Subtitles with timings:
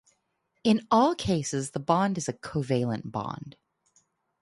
[0.63, 3.55] In all cases the bond is a covalent bond.